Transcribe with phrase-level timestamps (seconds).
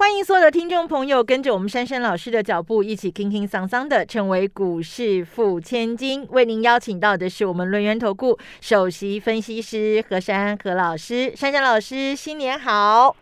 [0.00, 6.26] 欢迎所有的听众朋友跟着我们珊珊老师的脚步，一起轻轻桑桑的成为股市富千金。
[6.30, 13.14] 为您邀请到的是我们轮源投顾首席分析师何珊何老师，珊珊老师新年好，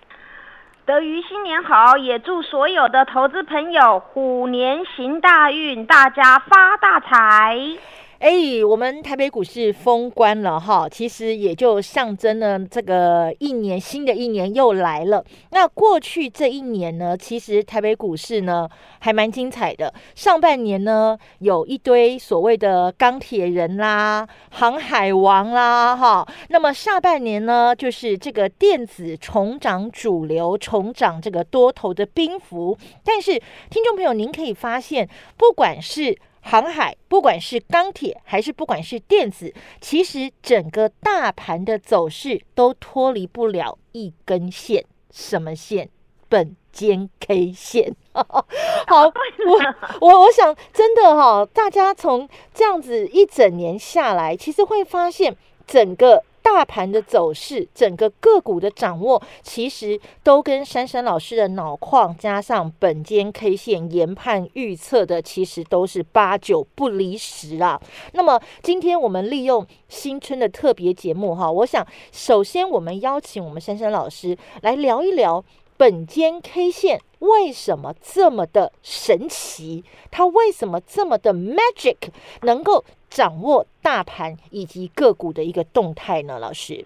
[0.86, 7.58] 德于新年好，也祝所有的投资朋友虎年行大运，大家发大财。
[8.18, 15.24] 哎，我们台北股市封关了哈，其实也就象征了这个一年新的一年又来了。
[15.50, 18.68] 那过去这一年呢，其实台北股市呢
[18.98, 19.94] 还蛮精彩的。
[20.16, 26.26] 上半年呢，有一堆所谓的钢铁人啦、航海王啦，哈。
[26.48, 32.76] 那么下半年呢，就是这个电子重掌主流，重掌这个多头的兵符。
[33.04, 36.18] 但是听众朋友，您可以发现，不管是
[36.50, 45.90] 航海，不管是钢铁还是不管是电子，其实整个大盘的走势都脱离不了一根线，什么线？
[46.30, 47.94] 本间 K 线。
[48.12, 48.24] 好，
[49.04, 56.24] 我我我想真的哈，大家从这样子一整年下来，其实会发现整个。
[56.54, 67.80] 大盘的走势，整个个股的掌握，其实都跟珊珊老师的脑矿加上本间 K 线研判预测的，其实都是八九不离十啊。
[68.12, 75.44] 那么今天我们利用新春的特别节目哈，我想首先我们邀请我们珊珊老师来聊一聊
[75.76, 81.96] 本间 K 线为什么这么的神奇，它为什么这么的 magic，
[82.42, 82.84] 能够。
[83.10, 86.84] 掌握大盘以及个股的一个动态呢，老师。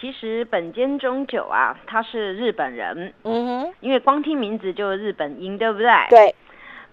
[0.00, 5.86] 其实本间中久啊，他是日本人，嗯哼，因为光听名字就日本音，对不对？
[6.10, 6.34] 对。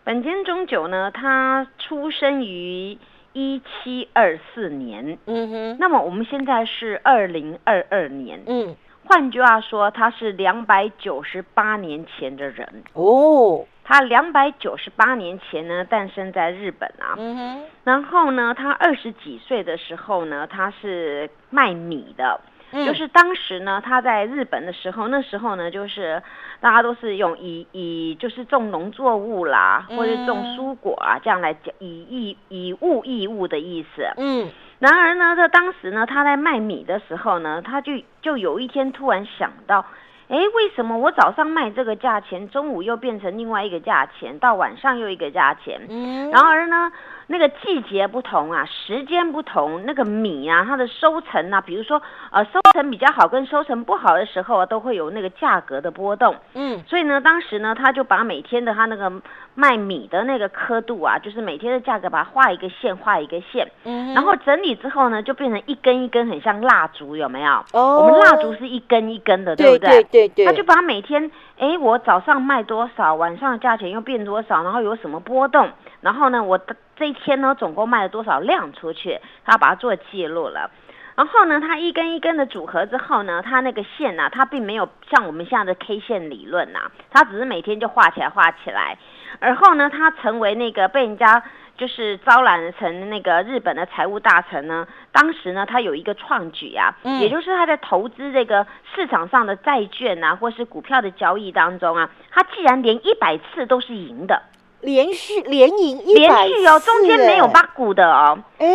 [0.03, 2.95] 本间中久呢，他出生于
[3.33, 5.77] 一七二四年，嗯哼。
[5.79, 8.75] 那么我们现在是二零二二年，嗯。
[9.05, 13.65] 换句话说，他是两百九十八年前的人哦。
[13.83, 17.15] 他两百九十八年前呢，诞生在日本啊。
[17.17, 17.63] 嗯哼。
[17.83, 22.39] 然后呢，他二十几岁的时候呢，他是卖米的。
[22.73, 22.85] 嗯。
[22.85, 26.21] 就是当时呢，他在日本的时候，那时候呢，就是
[26.59, 34.05] 大家都是用以以就是种农作物啦，或者种蔬果啊，这样来讲以义以物易物的意思。
[34.17, 34.49] 嗯。
[34.79, 39.85] 然而呢，他当时呢，他在卖米的时候呢，他就就有一天突然想到。
[40.29, 45.79] 哎，为什么我早上卖这个价钱，中午又变成另外一个价钱，到晚上又一个价钱？
[45.89, 46.91] 嗯，然而呢？
[47.27, 52.01] 那个季节不同啊，时间不同，那个米啊，它的收成啊，比如说
[52.31, 56.35] 呃，收成比较好跟收成不好的时候啊，都会有那个价格的波动。
[56.53, 59.11] 嗯，所以呢，当时呢，他就把每天的他那个
[59.55, 63.67] 卖米的那个刻度啊，就是每天的价格，把它画一个线，画一个线。
[63.85, 67.63] 嗯，然后整理之后呢，就变成一根一根，很像蜡烛，有没有？
[67.71, 69.89] 哦，我们蜡烛是一根一根的，对不对？
[69.89, 70.45] 对对对。
[70.45, 75.69] 他就把每天，哎，我早上卖多少，晚上的价钱又变多少，然后有什么波动，
[76.03, 76.75] 然后呢，我的。
[76.95, 79.19] 这一天呢，总共卖了多少量出去？
[79.43, 80.69] 他把它做记录了。
[81.15, 88.95] 然后呢，它一根一根的组合之后呢，它那个线呢，它并没有像我们现在的 K 线理论呐，它只是每天就画起来画起来。
[89.39, 91.41] 而后呢，它成为那个被人家
[91.75, 94.87] 就是招揽成那个日本的财务大臣呢。
[95.11, 104.43] 当时呢，他有一个创举啊，也就是他在投资这个市场上的债券啊，或是股票的交易当中啊，他既然连一百次都是赢的。
[104.83, 108.37] 连续连赢一连续哦，中间没有八股的哦。
[108.59, 108.67] 哎，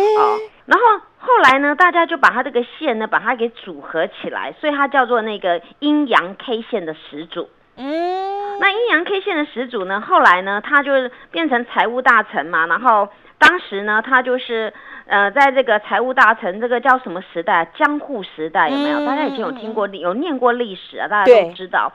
[0.65, 0.85] 然后
[1.17, 7.49] 后来呢，大家就把它这个线呢，把它给组合起来，所以它叫做那个阴阳 K 线的始祖。
[7.77, 10.91] 嗯，那阴阳 K 线的始祖呢，后来呢，他就
[11.31, 12.67] 变成财务大臣嘛。
[12.67, 14.73] 然后当时呢，他就是
[15.07, 17.71] 呃，在这个财务大臣这个叫什么时代？
[17.77, 19.05] 江户时代有没有？
[19.05, 21.07] 大家以前有听过、有念过历史啊？
[21.07, 21.91] 大家都知道。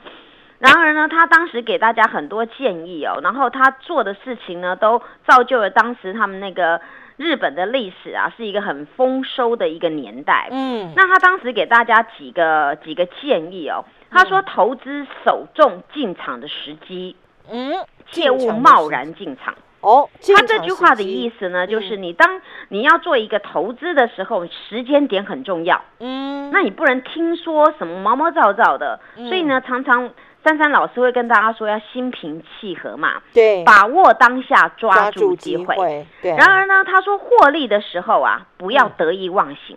[0.64, 6.80] 然而呢，他当时给大家很多建议哦，然后他做的事情呢，都造就了当时他们那个
[7.18, 10.48] 日本的历史啊，是一个很丰收的一个年代。
[10.50, 17.14] 嗯，那他当时给大家几个几个建议哦，他说投资首重进场的时机，
[17.50, 17.74] 嗯，
[18.10, 19.54] 切勿贸然进场。
[19.82, 22.40] 哦，他这句话的意思呢，就是你当
[22.70, 25.84] 你要做一个投资的时候，时间点很重要。
[26.00, 30.10] 嗯，那你不能听说什么毛毛躁躁的，所以呢，常常。
[30.44, 36.06] 珊珊老师会跟大家说，要心平气和嘛，对，把握当下，抓住机会。
[36.20, 36.36] 对。
[36.36, 39.76] 然而呢，他说获利的时候啊，不要得意忘形。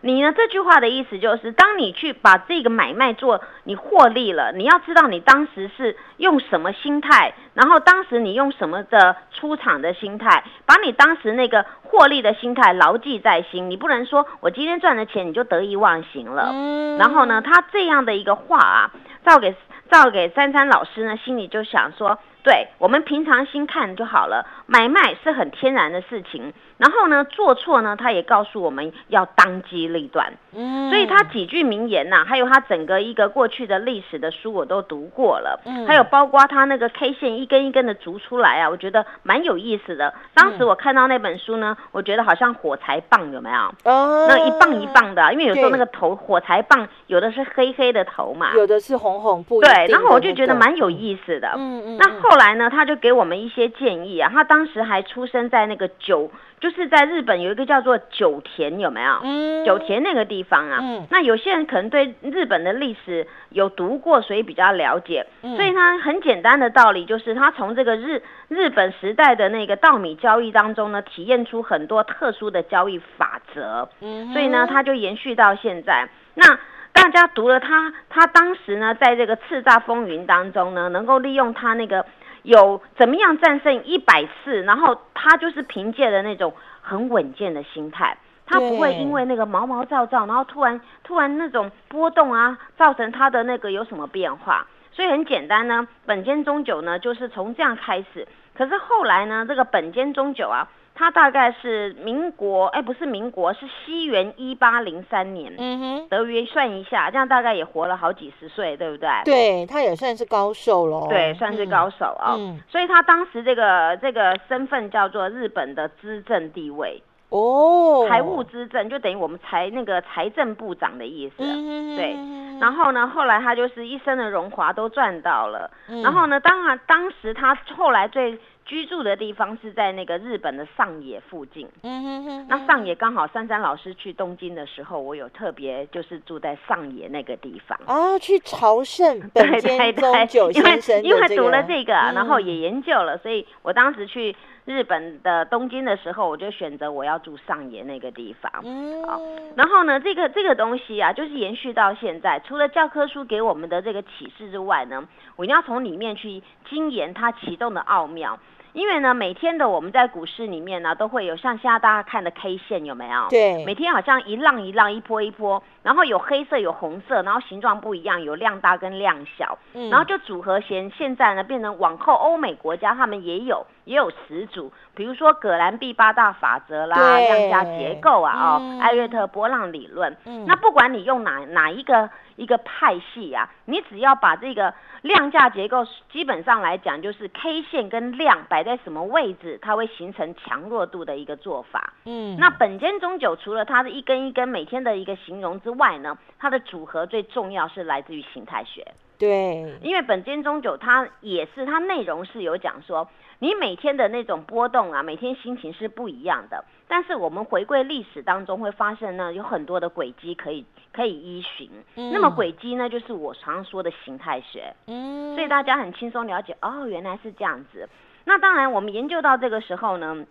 [0.00, 0.32] 你呢？
[0.32, 13.68] 这句话的意思就是，当你去把这个买卖做你获利了，你要知道你当时是用什么心态，然后当时你用什么的出场的心态，把你当时那个获利的心态牢记在心。
[13.68, 16.52] 你不能说我今天赚的钱你就得意忘形了。
[16.52, 18.90] 嗯然后呢，他这样的一个话啊，
[19.24, 19.52] 照给
[19.90, 22.18] 照给珊珊老师呢，心里就想说。
[22.42, 26.52] 对我们平常心看就好了，买卖是很天然的事情。
[26.78, 30.32] 然后呢，做错呢，他也告诉我们要当机立断。
[30.54, 35.60] 嗯，所以他几句名言呐，还有他整个一个过去的历史的书我都读过了。
[35.66, 40.14] 嗯，还有包括他那个 K 线一根一根的逐出来啊，我觉得蛮有意思的。
[40.34, 43.74] 当时我看到那本书呢，我觉得好像火柴棒有没有？
[43.82, 49.86] 哦，那一棒一棒的，因为有时候那个头火柴棒有的是黑黑的头嘛，有的是红红不对。
[49.88, 51.52] 然后我就觉得蛮有意思的。
[51.56, 51.96] 嗯嗯。
[51.98, 54.30] 那后来呢，他就给我们一些建议啊。
[54.32, 56.30] 他当时还出生在那个九。
[56.60, 59.20] 就是在日本有一个叫做九田，有没有？
[59.22, 60.80] 嗯，九田那个地方啊。
[60.82, 65.24] 嗯，那有些人可能对日本的历史有读过，所以比较了解。
[65.42, 73.88] 嗯，所以他很简单的道理就是，他从这个日日本时代的那个稻米交易当中呢，体验出很多特殊的交易法则。
[74.00, 76.08] 嗯，所以呢，他就延续到现在。
[76.34, 76.58] 那
[77.02, 82.04] 大家读了他，他当时呢，在这个叱咤风云当中呢，能够利用他那个。
[82.44, 88.16] 有怎么样战胜一百次，然后他就是凭借的那种很稳健的心态，
[88.46, 94.66] 他不会因为那个毛毛躁躁，然后突然突然那种波动啊，造成他的那个有什么变化。
[94.92, 100.68] 所以很简单呢，本间中酒呢就是从这样开始，可是后来呢，这个本间中酒啊。
[100.98, 105.54] 他大概是民国，哎，不是民国，是西元一八零三年。
[105.56, 109.08] 嗯哼，德约算一下，这样大概也活了好几十岁，对不对？
[109.24, 111.06] 对，他也算是高寿喽。
[111.08, 112.34] 对，算是高手啊。
[112.36, 121.34] 嗯，所以他当时这个这个身份叫做日本的资政地位哦，财务资政就等于我们财那个财政部长的意思。
[121.38, 122.16] 嗯对，
[122.60, 125.70] 然后呢，后来他就是一生的荣华都赚到了。
[126.02, 128.36] 然后呢，当然当时他后来最。
[128.68, 131.66] 居住的地方是在那个日本的上野附近。
[131.82, 132.46] 嗯哼哼。
[132.50, 137.80] 那上野刚好珊珊老师去东京的时候，我有特别就是住在上野那个地方。
[137.86, 144.36] 哦，去朝圣 本间宗久先生因为读了这个，然后也研究了，所以我当时去
[144.66, 148.52] 日本的东京的时候，我就选择我要住上野那个地方。
[148.64, 149.02] 嗯。
[149.06, 149.18] 好，
[149.56, 158.38] 然后呢，这个这个东西啊，就是延续到现在，除了教科书给我们的这个启示之外呢，我一定要从里面去精研它启动的奥妙。
[158.78, 163.26] 因为呢，每天的我们在股市里面呢，都会有像现在大家看的 K 线有没有？
[163.28, 182.08] 对，每天好像一浪一浪，一波一波，然后有黑色有红色，然后形状不一样，有量大跟量小，嗯，然后就组合现现在呢变成往后欧美国家他们也有也有十组，比如说葛兰碧八大法则啦，量价结构啊，哦，艾略特波浪理论，嗯，那不管你用哪哪一个
[182.38, 184.72] 一个派系啊，你只要把这个。
[185.02, 191.92] 量价结构基本上来讲，就是 K 线跟量摆在什么位置，它会形成强弱度的一个做法。
[192.04, 198.84] 嗯，那本间中酒除了它的一根一根每天的一个形容之外呢，它的组合最重要是来自于形态学。
[199.20, 203.08] 对，因为本间中酒它也是它内容是有讲说，
[203.38, 206.64] 你每天的那种波动啊，每天心情是不一样的。
[206.88, 210.64] 但是我们回归历史当中会发现呢，有很多的轨迹可以
[210.98, 211.70] 可以依循。
[211.94, 214.74] 那么轨迹呢，就是我常说的形态学。
[214.88, 217.88] 嗯，所以大家很轻松了解哦，原来是这样子。
[218.24, 220.26] 那当然，我们研究到这个时候呢，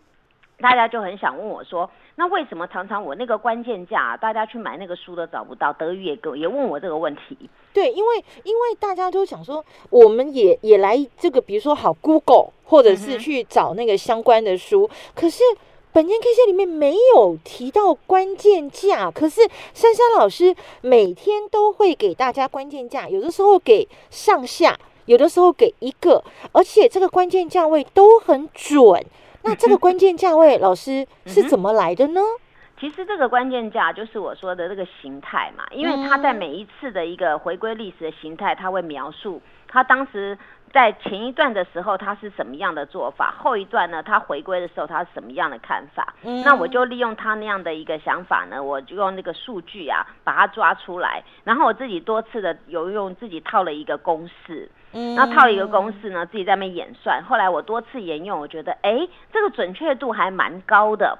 [0.59, 5.71] 大家就很想问我说，那为什么常常我那个关键价，大家去买那个书都找不到？
[5.71, 7.49] 德语也也问我这个问题。
[7.73, 15.41] 对，因为因为大家都想说，我们也也来这个，比如说好 Google，或者是去找那个相关的书，可是。
[15.97, 19.41] 本间 K 线里面没有提到关键价，可是
[19.73, 24.77] 珊珊老师每天都会给大家关键价，有的时候给上下，
[25.07, 29.03] 有的时候给一个，而且这个关键价位都很准。
[29.41, 32.21] 那这个关键价位，老师是怎么来的呢？
[32.79, 40.37] 其实这个关键价就是我说的这个形态嘛，因为它在每一次的一个回归历史的形态，它会描述它当时。
[40.73, 43.33] 在前一段的时候，他是什么样的做法？
[43.39, 44.03] 后一段呢？
[44.03, 46.13] 他回归的时候，他是什么样的看法？
[46.23, 57.23] 嗯那我就利用他那样的一个想法呢，我就用那个数据啊，把它抓出来，然后我自己多次的有用自己套了一个公式，那套了一个公式呢，自己在那边演算。
[57.23, 61.17] 后来我多次沿用，我觉得哎，这个准确度还蛮高的。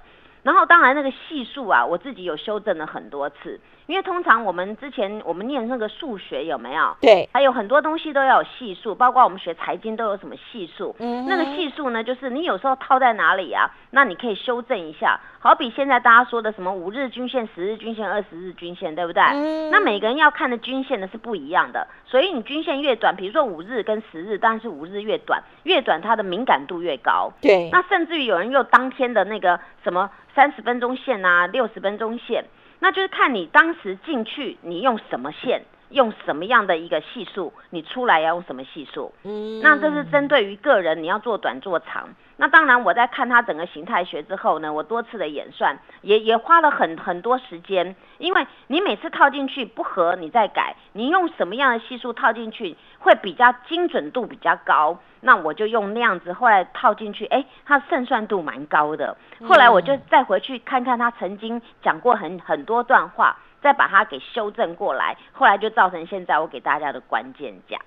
[0.48, 3.60] 然后当然那个系数啊，我自己有修正了很多次。
[3.88, 6.96] 因为通常我们之前我们念那个数学有没有？
[7.01, 10.94] 对，还有很多东西都要有系数，包括我们学财经都有什么系数。
[11.00, 13.70] 嗯，那个系数呢，就是你有时候套在哪里啊？
[13.92, 15.20] 那你可以修正一下。
[15.39, 19.24] 好比现在大家说的什么五日均线、十日均线、二十日均线，对不对？
[19.24, 19.72] 嗯。
[19.72, 27.32] 那每个人要看的均线呢是不一样的，所以你均线越短，比如说五日跟十日，当然是五日越短，越短它的敏感度越高。
[27.42, 27.70] 对。
[27.72, 32.44] 那甚至于有人又当天的那个什么三十分钟线啊、六十分钟线。
[32.79, 39.13] 那就是看你当时进去，你用什么线，用什么样的一个系数，你出来要用什么系数。
[39.24, 42.10] 嗯，那这是针对于个人，你要做短做长。
[42.39, 55.00] 那当然，我在看它整个形态学之后呢，我多次的演算，也也花了很很多时间，因为你每次套进去不合，你再改，你用什么样的系数套进去会比较精准度比较高。
[55.22, 59.17] 那我就用那样子，后来套进去，哎，它胜算度蛮高的。
[59.48, 67.78] 后来我就再回去看看他曾经讲过很很多段话，再把它给修正过来，后来就造成现在我给大家的关键价。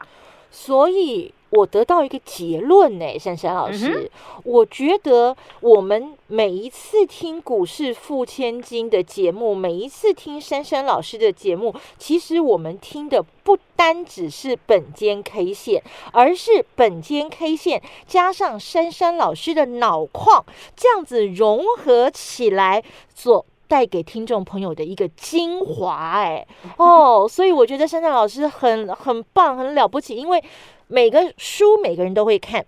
[0.53, 4.11] 所以我得到一个结论呢，珊珊老师，
[4.43, 15.81] 我觉得我们每一次听股市付千金的节目，每一次听珊珊老师的节目，其实我们听的不单只是本间 K 线，
[16.12, 22.83] 而是本间 K 线加上珊珊老师的脑矿，这样子融合起来
[23.15, 23.47] 所。
[23.71, 26.45] 带给听众朋友的一个精华，哎
[26.77, 30.43] 哦，所以我觉得珊珊老师很很棒，很了不起，因为
[30.89, 32.67] 每个书每个人都会看，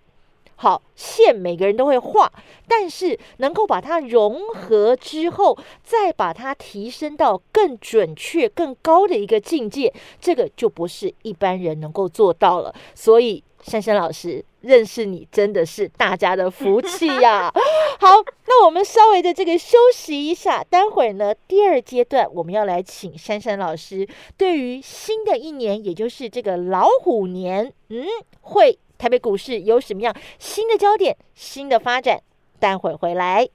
[0.55, 2.31] 好线每个人都会画，
[2.69, 12.73] 但是能够把它融合之后，再把它提升到更准确、更高的一个境界，这个就不是一般人能够做到了。
[12.95, 14.45] 所以珊珊老师。
[14.61, 17.51] 认识你真的是大家的福气呀！
[17.99, 18.07] 好，
[18.47, 28.05] 那我们稍微的这个休息一下，待会儿呢，第二阶段我们要来请珊珊老师，对于新的一年，也就是这个老虎年，嗯，
[28.39, 32.21] 会台北股市有什么样新的焦点、新的发展？
[32.61, 33.49] 待会儿回来。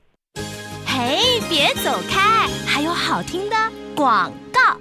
[0.86, 3.56] 嘿，别走开，还有好听的
[3.96, 4.78] 广告。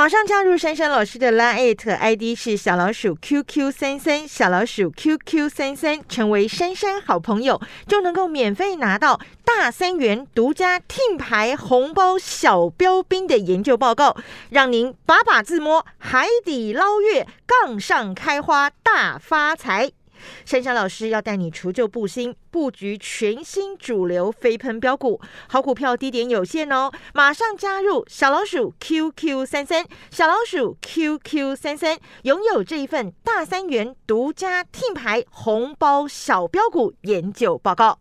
[0.00, 14.16] 马上加入珊珊老师的拉艾特 ID 是小老鼠 QQ 三三，小老鼠 QQ 三三，成为珊珊好朋友，就能够免费拿到大三元独家听牌红包小标兵的研究报告，
[14.48, 19.92] 让您把把自摸海底捞月，杠上开花大发财。
[20.44, 26.90] 珊珊老师要带你除旧布新，布局全新主流飞喷标股，好股票低点有限哦！
[27.14, 37.98] 马上加入小老鼠 QQ 三三，小老鼠 QQ 三三，拥有这一份大三元独家听牌红包小标股研究报告。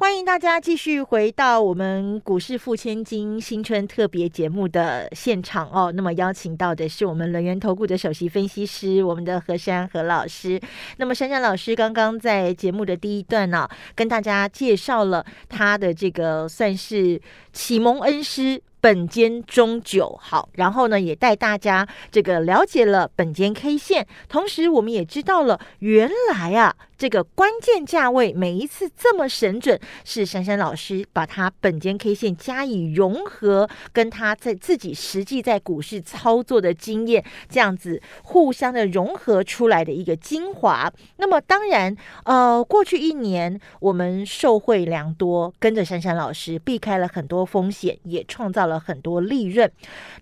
[0.00, 5.92] 欢迎大家继续回到我们股市付千金新春特别节目的现场哦。
[5.92, 10.58] 那么邀请到的是我们轮源投顾的首席分析师，我们的何山何老师。
[10.96, 17.20] 那么珊珊老师刚刚在节目的第一段呢，跟大家介绍了他的这个算是
[17.52, 18.62] 启蒙恩师。
[18.80, 40.90] 本间中九好，然后呢，也带大家这个了解了本间 K 线，同时我们也知道了，原来啊，这个关键价位每一次这么神准，是珊珊老师把它本间 K 线加以融合，跟他在自己实际在股市操作的经验，这样子互相的融合出来的一个精华。
[41.16, 41.94] 那么当然，
[42.24, 48.69] 呃，过去一年我们受惠良多，跟着珊珊老师避开了很多风险，也创造了。
[48.70, 49.70] 了很多利润。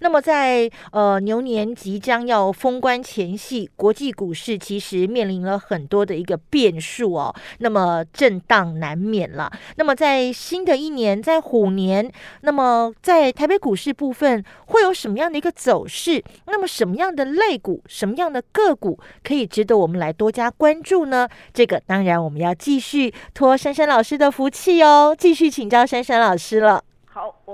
[0.00, 7.32] 那么，在呃牛年即将要封关前夕，国际股市其实面临了很多的一个变数哦。
[7.58, 9.52] 那么震荡难免了。
[9.76, 16.24] 那么在新的一年，在虎年，那么在台北股市部分会有什么样的一个走势？
[16.46, 21.28] 那么什么样的类股、什么样的个股可以值得我们来多加关注呢？
[21.52, 26.87] 这个当然我们要继续托珊珊老师的福气哦，继续请教珊珊老师了。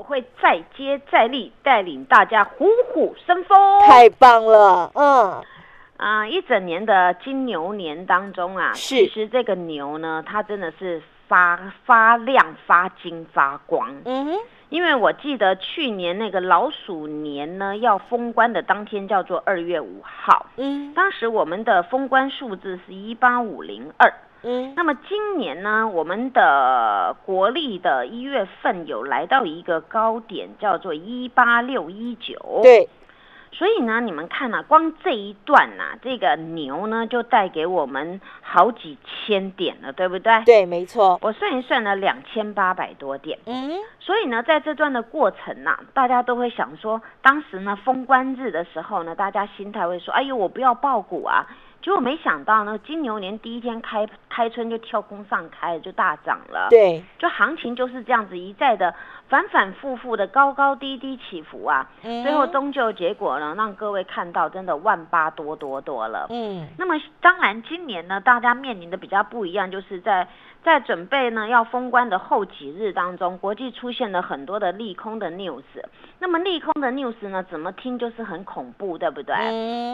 [0.04, 3.80] 会再接再厉，带领大家虎虎生风。
[3.88, 5.42] 太棒了，嗯，
[5.96, 13.94] 啊，一整年的金牛年当中啊，其实这个牛呢，它真的是发发亮、发金、发光。
[14.04, 20.46] 嗯哼，因为我记得去年那个老鼠年呢，要封关的当天叫做二月五号。
[20.56, 24.12] 嗯，当时我们的封关数字是一八五零二。
[24.46, 32.60] 嗯，那么今年呢，我们的国历的一月份有来到一个高点，叫做一八六一九。
[32.62, 32.86] 对，
[33.52, 40.42] 所以呢，你们看啊，光这一段呐，这个牛呢，就带给我们好几千点了，对不对？
[40.44, 41.18] 对，没错。
[41.22, 43.38] 我算一算呢，两千八百多点。
[43.46, 43.70] 嗯。
[43.98, 51.46] 所以呢，在这段的过程呐，大家都会想说，当时呢封关日的时候呢，大家心态会说，哎呦，我不要爆股啊。
[51.84, 56.68] 结果没想到呢，金牛年第一天开开春就跳空上开，就大涨了。
[56.70, 58.94] 对，就行情就是这样子一再的
[59.28, 61.86] 反反复复的高高低低起伏啊。
[62.02, 62.22] 嗯。
[62.22, 66.26] 最后终究结果呢，让各位看到真的万八多多多了。
[66.30, 66.66] 嗯。
[66.78, 70.26] 那么当然，今年呢，大家面临的比较不一样，就是在。
[70.64, 75.62] 在准备呢要封关的后几日当中，国际出现了很多的利空的 news。
[76.18, 79.34] 那么利空的 news 呢，怎么听就是很恐怖，对不对？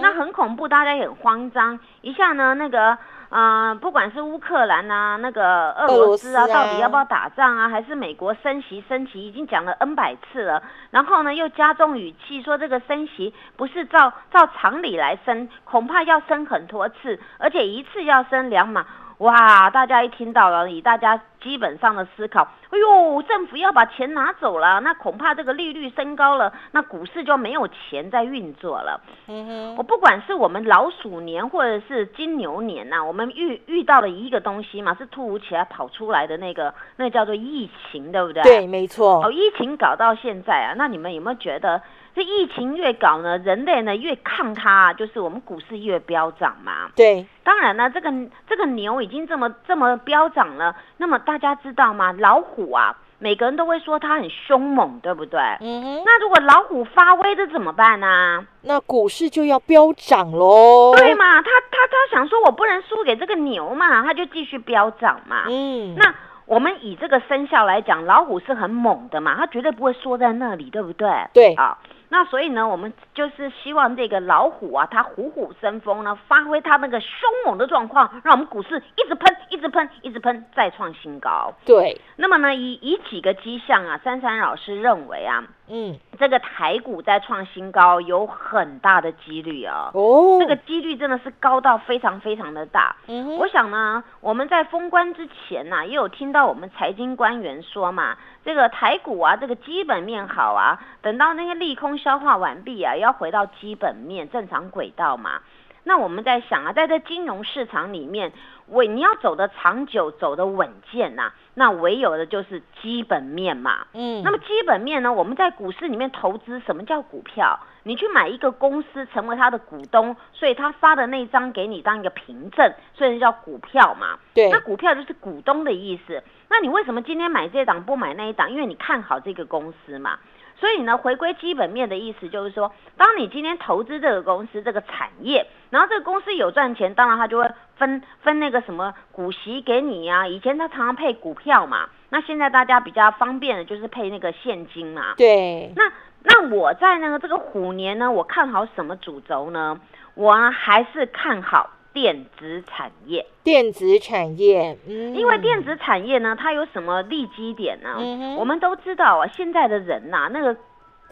[0.01, 1.79] 那很恐怖，大家也很慌张。
[2.03, 2.97] 一下呢，那个
[3.31, 7.69] 呃，不管是乌克兰啊，那个俄罗斯啊，到底要不要打仗啊？
[7.69, 10.63] 还是美国升息升息，已经讲了 N 百次了。
[10.93, 18.87] 然后呢，又加重语气说这个升息不是照照常理来升，恐怕要升很多次，而且一次要升两码。
[19.21, 19.69] 哇！
[19.71, 28.99] 大家一听到了，以大家基本上的思考，哎呦，政府要把钱拿走了，那恐怕这个利率升高了，那股市就没有钱在运作了。
[29.29, 38.43] 嗯哼，我不管是我们老鼠年或者是金牛年呐，我们遇遇到的一个东西嘛，是突如其来跑出来的那个，那叫做疫情，对不对？
[38.43, 39.23] 对，没错。
[39.23, 41.83] 哦，疫情搞到现在啊，那你们有没有觉得？
[42.15, 46.91] 这疫情越搞呢，人类呢越抗它，就是我们股市越飙涨嘛。
[46.97, 48.13] 对，当然呢，这个
[48.49, 52.13] 这个牛已经这么这么飙涨了，那么大家知道吗？
[52.13, 55.41] 老虎啊，每个人都会说它很凶猛，对不对？
[55.61, 56.03] 嗯哼。
[56.05, 58.45] 那如果老虎发威的怎么办呢？
[58.63, 60.93] 那股市就要飙涨喽。
[60.97, 61.41] 对嘛？
[61.43, 65.45] 他他他想说，我不能输给这个牛嘛，他就继续飙涨嘛。
[65.49, 65.95] 嗯。
[65.95, 66.13] 那
[66.47, 71.09] 我们以这个生肖来讲，老虎是很猛的嘛，它绝对不会缩在那里，对不对？
[71.33, 71.79] 对啊。
[72.11, 77.09] 那所以呢，我们就是希望这个老虎啊，它虎虎生风呢，发挥它那个凶
[77.47, 81.55] 猛的状况，让我们股市一直喷，一直喷，一直喷，再创新高。
[81.65, 81.99] 对。
[82.17, 85.45] 那么呢，以以几个迹象啊，珊珊老师认为啊。
[85.73, 89.93] 嗯，这个台股在创新高有很大的几率啊！
[89.95, 92.97] 哦，这个几率真的是高到非常非常的大。
[93.07, 105.41] 嗯，我想呢，我们在封关之前呢，也有听到我们财经官员说嘛，这个台股啊，这个基本面好啊，等到那些利空消化完毕啊，要回到基本面正常轨道嘛。
[105.83, 108.33] 那我们在想啊，在这金融市场里面，
[108.69, 113.87] 为你要走的长久，走的稳健呐，那唯有的就是基本面嘛。
[113.95, 117.59] 嗯，那么基本面呢，我们在股市里面投资，什么叫股票？
[117.83, 124.19] 你去买一个公司，成为他的股东，所以他发的那张给你当一个凭证，所以叫股票嘛。
[124.35, 126.23] 对，那股票就是股东的意思。
[126.51, 128.51] 那你为什么今天买这档不买那一档？
[128.51, 130.19] 因为你看好这个公司嘛。
[130.61, 140.29] 所以呢，回归基本面的意思就是说，当你今天投资这个公司、这个产业，然后这个公司有赚钱，当然它就会分分那个什么股息给你呀。
[140.29, 145.15] 以前它常常配股票嘛，那现在大家比较方便的就是配那个现金嘛。
[145.17, 145.73] 对。
[145.75, 145.91] 那
[146.23, 149.81] 那我在那个这个虎年呢，我看好什么主轴呢？
[150.15, 151.71] 我还是看好。
[151.93, 157.97] 电子产业，电子产业，嗯，因为电子产业呢，它有什么利基点呢？
[157.99, 160.57] 嗯我们都知道啊，现在的人呐，那个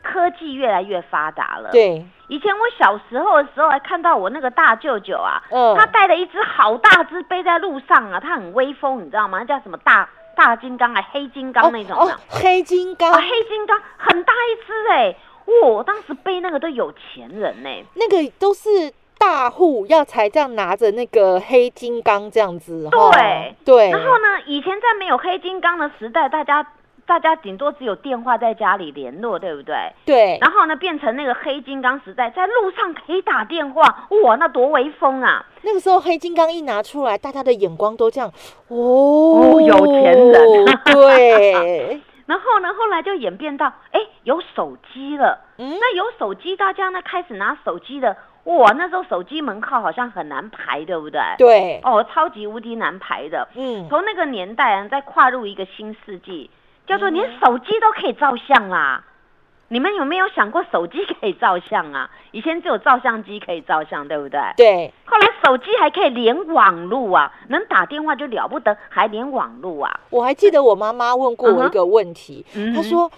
[0.03, 1.71] 科技越来越发达了。
[1.73, 9.45] 对，以前我小时候的时候，还看到我那个大舅舅啊，嗯，他带了一只好大只背在路上啊，他很威风，你知道吗？
[9.45, 12.17] 叫什么大大金刚啊，黑金刚那种的。
[12.29, 15.17] 黑金刚，黑金刚很大一只哎，
[15.65, 18.93] 哇，当时背那个都有钱人呢，那个都是。
[19.19, 23.91] 大户要才这样拿着那个黑金刚这样子，对对。
[23.91, 26.65] 然后呢，以前在没有黑金刚的时代，大家
[27.05, 29.75] 大家顶多只有电话在家里联络，对不对？
[30.05, 30.39] 对。
[30.41, 33.83] 然后呢，变成那个黑金刚时代，在路上可以打电话，
[34.25, 35.45] 哇，那多威风啊！
[35.63, 38.33] 那个时候黑金刚一拿出来，大家的眼光都这样，
[38.69, 42.01] 哦，有钱人，对。
[42.27, 45.41] 然后呢，后来就演变到，哎，有手机了。
[45.57, 45.79] 嗯。
[45.81, 48.15] 那有手机，大家呢开始拿手机的。
[48.57, 51.21] 哇，那时候手机门号好像很难排，对不对？
[51.37, 51.81] 对。
[51.85, 53.47] 哦，超级无敌难排的。
[53.55, 53.87] 嗯。
[53.91, 56.51] 从那个年代啊，再跨入一个新世纪，
[56.87, 59.05] 叫做连手机都可以照相啦。
[59.69, 62.09] 你们有没有想过手机可以照相啊？
[62.31, 64.41] 以前只有照相机可以照相，对不对？
[64.57, 64.95] 对。
[65.05, 70.01] 后来手机还可以连网路啊，能打电话就了不得，还连网路啊。
[70.09, 73.11] 我还记得我妈妈问过我一个问题，她说。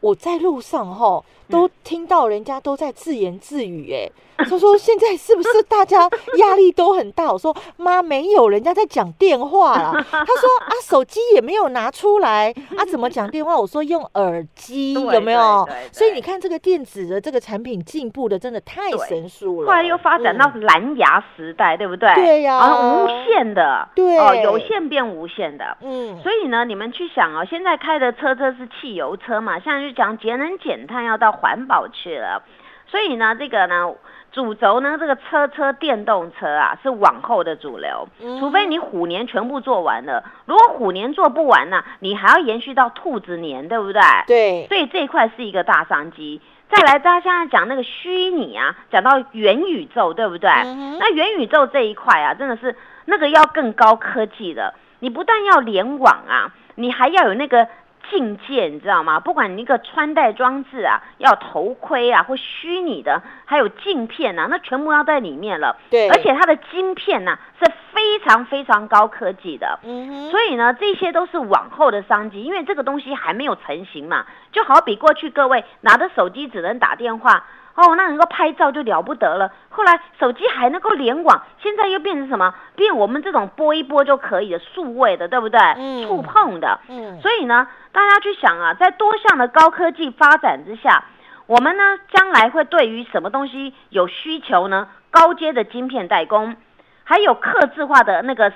[0.00, 1.24] 我在路上哈。
[1.50, 4.10] 都听到人家都在自言自语，哎，
[4.44, 7.30] 他说现在是不是大家压力都很大？
[7.32, 9.92] 我说妈没有，人家在讲电话啦。
[9.92, 13.56] 他说啊，手机也没有拿出来啊，怎么讲电话？
[13.56, 15.68] 我说用耳机， 有没有？
[15.92, 19.66] 所以你看这个电子的这个产品进步的真的太神速了。
[19.66, 22.12] 后来又发展到蓝牙时代，对不对？
[22.14, 26.18] 对呀，无线的，对，哦，有线变无线的，嗯。
[26.22, 31.33] 所以呢，你们去想哦，现在开的车车是汽油车嘛，现在就讲节能减碳要到。
[31.34, 32.42] 环保去了，
[32.86, 33.92] 所以呢，这个呢，
[34.32, 38.08] 主轴呢，这个车车电动车啊，是往后的主流。
[38.40, 44.00] 除非你虎年全部做完了，如果虎年做不完呢，你还要延续到兔子年，对不对？
[44.26, 44.66] 对。
[44.68, 46.40] 所以这一块是一个大商机。
[46.68, 50.50] 再来，大家现在讲那个虚拟啊，讲到元宇宙，对不对？
[50.98, 54.74] 那元宇宙这一块啊，真的是那个要更高科技的。
[54.98, 57.68] 你不但要联网啊，你还要有那个。
[58.10, 59.20] 境界你知道吗？
[59.20, 65.76] 不管你那个穿戴装置啊，要头盔啊，或虚拟的，还有镜片呐，那全部要在里面了。
[65.90, 69.78] 对，而且它的晶片呢是非常非常高科技的。
[69.82, 70.30] 嗯哼。
[70.30, 74.26] 所以呢，这些都是往后的商机，因为这个东西还没有成型嘛。
[74.52, 77.44] 就好比过去各位拿着手机只能打电话。
[77.76, 79.50] 哦，那能够拍照就了不得了。
[79.68, 82.54] 后来手机还能够联网，现在又变成什么？
[82.76, 85.60] 变我们这种拨一拨就可以的数位的，对不对？
[85.76, 86.06] 嗯。
[86.06, 86.78] 触碰的。
[86.88, 87.20] 嗯。
[87.20, 91.04] 所以呢，大家去想啊，在多项的高科技发展之下，
[91.46, 94.88] 我们呢将来会对于什么东西有需求呢？
[95.10, 96.56] 高阶的晶片代工，
[97.04, 98.50] 还有刻字化的那个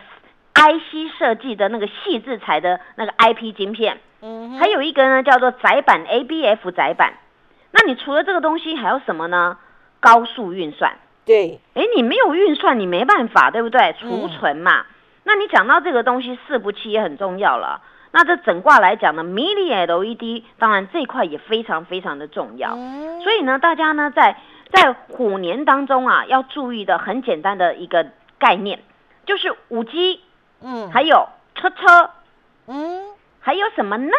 [0.55, 4.01] IC 设计的那个细制材的那个 IP 晶片。
[4.22, 4.59] 嗯。
[4.59, 7.14] 还有一个呢，叫做窄板 ABF 窄板。
[7.70, 9.57] 那你除了这个东西还有什么呢？
[10.01, 13.94] 高速运算，对，哎，你没有运算，你没办法，对不对？
[14.01, 14.87] 储存嘛。
[15.24, 17.83] 那你讲到这个东西，四不器也很重要了。
[18.11, 22.75] 那这整卦来讲呢，Mini LED，当然这一块也非常非常的重要。
[23.23, 24.37] 所以呢，大家呢在
[24.73, 28.07] 在虎年当中啊，要注意的很简单的一个
[28.38, 28.81] 概念，
[29.27, 30.21] 就是五 G，
[30.62, 32.11] 嗯，还有车车，
[32.66, 33.03] 嗯，
[33.40, 34.12] 还有什么呢？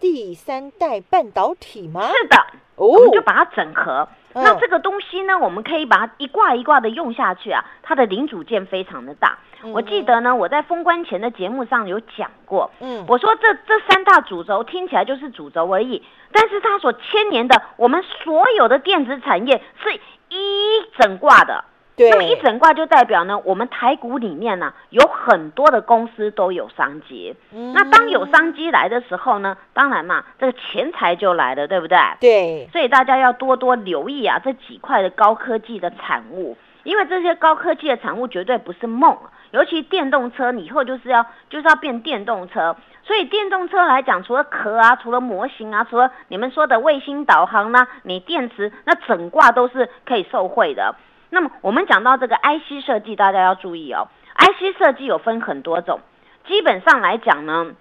[0.00, 2.08] 第三代半导体吗？
[2.08, 2.36] 是的，
[2.76, 4.08] 我们就把它整合。
[4.34, 7.64] 那这个东西呢，我们可以把它一挂一挂的用下去啊。
[7.82, 9.38] 它的零组件非常的大。
[9.72, 12.70] 我记得呢，我在封关前的节目上有讲过。
[12.80, 19.94] 嗯，我说这这三大主轴听起来就是主轴而已，但是它所牵连的我们所有的电子产业是
[20.30, 21.64] 一整挂的。
[21.96, 27.36] 那么一整卦就代表呢，我们台股里面呢有很多的公司都有商机。
[27.50, 31.98] 那当有商机来的时候呢，当然嘛，这个钱财就来了，对不对？
[32.20, 32.68] 对。
[32.72, 39.16] 所以大家要多多留意啊，这几块的高科技的产物，因为这些高科技的产物绝对不是梦。
[39.50, 42.74] 尤其电动车，以后就是要就是要变电动车。
[43.04, 50.94] 所以电动车来讲，除了壳啊，除了模型啊，除了你们说的卫星导航呢，你电池那整挂都是可以受惠的。
[51.34, 54.06] 那么我们讲到这个 IC 设计，大家要注意哦。
[54.36, 56.00] IC 设计有分很多种，
[56.46, 57.74] 基本上来讲呢，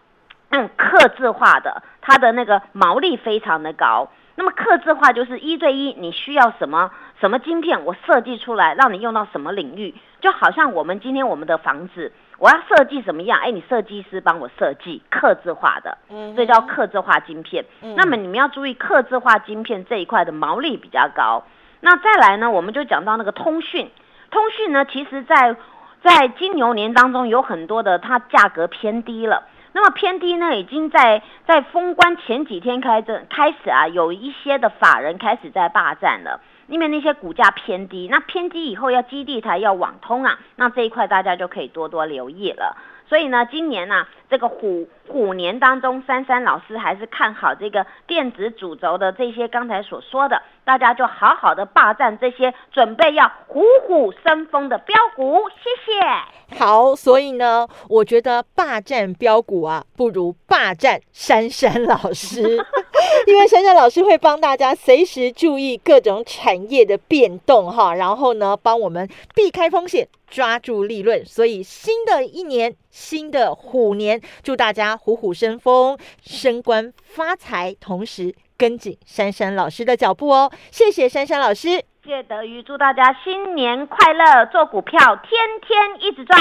[0.52, 4.10] 嗯，刻字化的，它的那个毛利非常的高。
[4.36, 17.66] 那么刻字化就是一对一，你需要什么什么晶片，我设计出来让你用到什么领域，就好像我们今天我们的房子，我要设计什么样，哎，你设计师帮我设计刻字化的，嗯，这叫刻字化晶片。
[17.98, 21.44] 那么你们要注意，刻字化晶片这一块的毛利比较高。
[21.82, 23.91] 那再来呢，我们就讲到那个通讯，
[24.30, 25.56] 通讯呢，其实在
[26.04, 29.44] 在金牛年当中有很多的它价格偏低了。
[29.74, 42.76] 那么偏低呢，已经在在封关前几天开始开始啊，有一些的法人开始在霸占了，因为那些股价偏低，那偏低以后要基地台要网通啊，那这一块大家就可以多多留意了。
[43.12, 55.41] 所以呢，今年呢，这个虎虎年当中，珊珊老师还是看好这个电子主轴的这些刚才所说的，大家就好好的霸占这些准备要虎虎生风的标股。
[55.50, 56.58] 谢谢。
[56.58, 62.65] 好，所以呢，我觉得霸占标股啊，不如霸占珊珊老师，
[63.27, 70.07] 因为珊珊老师会帮大家随时注意各种产业的变动哈，然后呢，帮我们避开风险。
[70.31, 80.49] 抓住利润，所以新的一年，新的虎年，祝大家虎虎生风，升官发财，同时跟紧珊珊老师的脚步哦。
[80.71, 86.39] 谢谢珊珊老师，谢德瑜，祝大家新年快乐，做股票天天一直赚。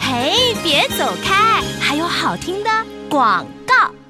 [0.00, 2.70] 嘿，别走开，还有好听的
[3.08, 4.05] 广告。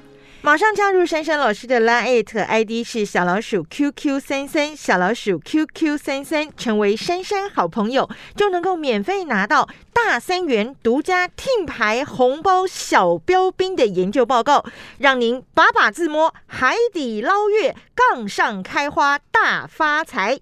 [0.47, 14.63] 马上加入珊珊老师的拉艾特 ID 是小老鼠 QQ 三三，小老鼠 QQ 三三，成为珊珊好朋友，就能够免费拿到大三元独家听牌红包小标兵的研究报告，
[14.99, 20.39] 让您把把自摸海底捞月，杠上开花大发财。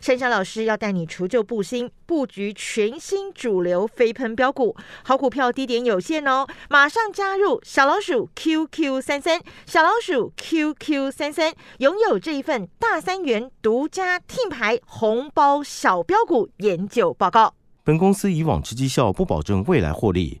[0.00, 6.46] 珊珊老师要带你除旧布新，布局全新主流飞喷标股，好股票低点有限哦！
[6.68, 17.54] 马上加入小老鼠 QQ 三三，小老鼠 QQ 三三，拥有这一份大三元独家听牌红包小标股研究报告。
[17.82, 20.40] 本公司以往之绩效不保证未来获利，